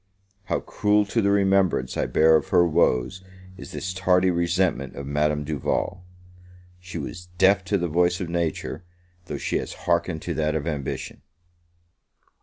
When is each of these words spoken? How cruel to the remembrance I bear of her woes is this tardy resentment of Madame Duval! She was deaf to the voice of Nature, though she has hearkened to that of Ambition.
How 0.45 0.61
cruel 0.61 1.05
to 1.05 1.21
the 1.21 1.29
remembrance 1.29 1.95
I 1.95 2.07
bear 2.07 2.35
of 2.35 2.47
her 2.47 2.65
woes 2.65 3.23
is 3.55 3.71
this 3.71 3.93
tardy 3.93 4.31
resentment 4.31 4.95
of 4.95 5.05
Madame 5.05 5.43
Duval! 5.43 6.03
She 6.79 6.97
was 6.97 7.27
deaf 7.37 7.63
to 7.65 7.77
the 7.77 7.87
voice 7.87 8.19
of 8.19 8.27
Nature, 8.27 8.83
though 9.25 9.37
she 9.37 9.57
has 9.57 9.73
hearkened 9.85 10.23
to 10.23 10.33
that 10.33 10.55
of 10.55 10.65
Ambition. 10.65 11.21